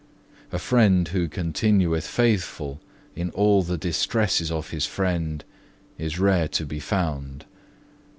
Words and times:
A 0.51 0.57
friend 0.57 1.09
who 1.09 1.27
continueth 1.27 2.07
faithful 2.07 2.81
in 3.15 3.29
all 3.33 3.61
the 3.61 3.77
distresses 3.77 4.51
of 4.51 4.71
his 4.71 4.87
friend 4.87 5.45
is 5.99 6.17
rare 6.17 6.47
to 6.47 6.65
be 6.65 6.79
found. 6.79 7.45